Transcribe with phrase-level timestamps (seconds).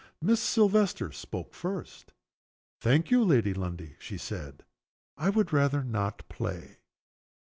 [0.19, 2.11] Miss Silvester spoke first.
[2.79, 4.65] "Thank you, Lady Lundie," she said.
[5.15, 6.77] "I would rather not play."